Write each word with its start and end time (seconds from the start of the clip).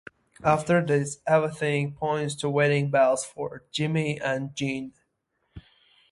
After 0.43 0.83
this 0.83 1.19
everything 1.27 1.93
points 1.93 2.33
to 2.37 2.49
wedding 2.49 2.89
bells 2.89 3.23
for 3.23 3.65
Jimmy 3.71 4.19
and 4.19 4.49
Jean. 4.55 4.93